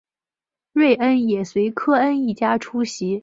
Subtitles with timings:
[0.73, 3.19] 瑞恩也随科恩一家出席。